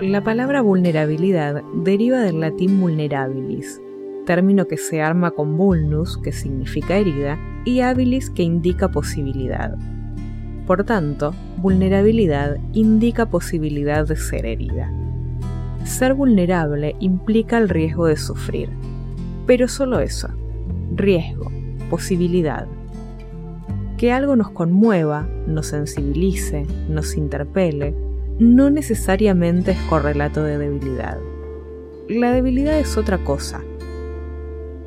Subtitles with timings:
[0.00, 3.82] La palabra vulnerabilidad deriva del latín vulnerabilis,
[4.26, 9.76] término que se arma con vulnus, que significa herida, y habilis, que indica posibilidad.
[10.68, 14.88] Por tanto, vulnerabilidad indica posibilidad de ser herida.
[15.82, 18.70] Ser vulnerable implica el riesgo de sufrir,
[19.48, 20.28] pero solo eso,
[20.94, 21.50] riesgo,
[21.90, 22.68] posibilidad.
[23.96, 28.07] Que algo nos conmueva, nos sensibilice, nos interpele,
[28.38, 31.18] no necesariamente es correlato de debilidad.
[32.08, 33.62] La debilidad es otra cosa.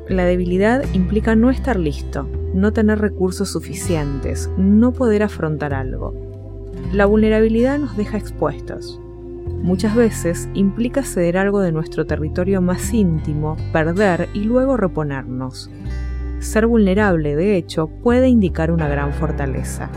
[0.08, 6.14] La debilidad implica no estar listo, no tener recursos suficientes, no poder afrontar algo.
[6.92, 9.00] La vulnerabilidad nos deja expuestos.
[9.62, 15.70] Muchas veces implica ceder algo de nuestro territorio más íntimo, perder y luego reponernos.
[16.40, 19.90] Ser vulnerable, de hecho, puede indicar una gran fortaleza.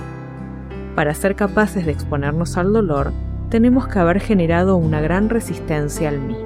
[0.94, 3.12] Para ser capaces de exponernos al dolor,
[3.50, 6.46] tenemos que haber generado una gran resistencia al mismo.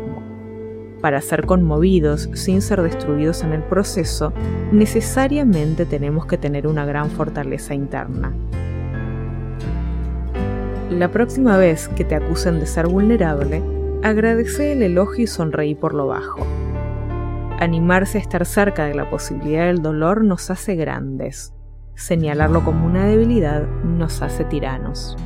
[1.01, 4.33] Para ser conmovidos sin ser destruidos en el proceso,
[4.71, 8.33] necesariamente tenemos que tener una gran fortaleza interna.
[10.89, 13.61] La próxima vez que te acusen de ser vulnerable,
[14.03, 16.45] agradece el elogio y sonreí por lo bajo.
[17.59, 21.53] Animarse a estar cerca de la posibilidad del dolor nos hace grandes.
[21.95, 25.17] Señalarlo como una debilidad nos hace tiranos.